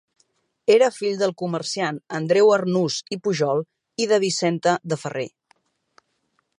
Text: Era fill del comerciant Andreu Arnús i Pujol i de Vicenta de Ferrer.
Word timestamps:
Era 0.75 0.87
fill 0.95 1.19
del 1.19 1.33
comerciant 1.41 1.99
Andreu 2.21 2.49
Arnús 2.55 2.97
i 3.17 3.21
Pujol 3.27 3.63
i 4.05 4.11
de 4.15 4.21
Vicenta 4.27 4.77
de 4.95 5.01
Ferrer. 5.05 5.29